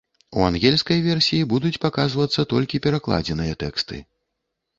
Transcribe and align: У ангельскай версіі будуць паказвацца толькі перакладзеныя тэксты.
У 0.37 0.43
ангельскай 0.45 1.03
версіі 1.07 1.47
будуць 1.51 1.81
паказвацца 1.83 2.47
толькі 2.55 2.83
перакладзеныя 2.87 3.53
тэксты. 3.67 4.03